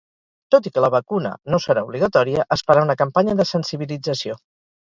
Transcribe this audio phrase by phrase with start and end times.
[0.53, 4.43] Tot i que la vacuna no serà obligatòria, es farà una campanya de sensibilització.